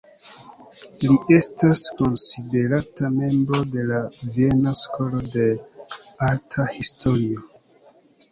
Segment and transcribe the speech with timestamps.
[1.01, 3.99] Li estas konsiderata membro de la
[4.37, 5.45] "Viena Skolo de
[6.31, 7.47] Arta Historio".